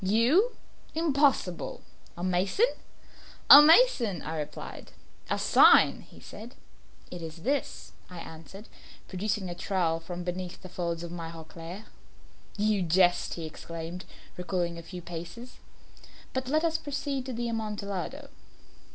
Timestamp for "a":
2.17-2.23, 3.51-3.61, 5.29-5.37, 6.55-6.55, 9.47-9.53, 14.79-14.81